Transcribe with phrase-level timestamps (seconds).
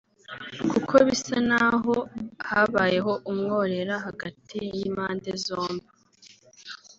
[0.71, 1.95] Kuko bisa n’aho
[2.49, 5.87] habayeho umworera hagati y’impande zombi